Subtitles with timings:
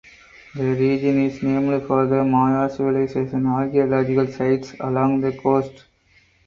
[0.55, 5.83] The region is named for the Maya Civilization archeological sites along the coast.